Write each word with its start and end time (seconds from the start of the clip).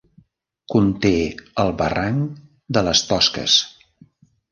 Conté 0.75 1.09
el 1.63 1.69
barranc 1.81 2.39
de 2.79 2.83
les 2.87 3.03
Tosques. 3.11 3.59